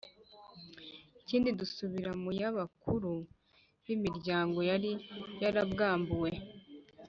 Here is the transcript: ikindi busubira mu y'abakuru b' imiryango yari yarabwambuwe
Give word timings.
ikindi 1.21 1.49
busubira 1.57 2.11
mu 2.21 2.31
y'abakuru 2.39 3.11
b' 3.83 3.91
imiryango 3.95 4.59
yari 4.69 4.91
yarabwambuwe 5.41 6.31